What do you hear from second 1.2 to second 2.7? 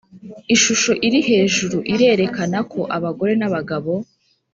hejuru irerekana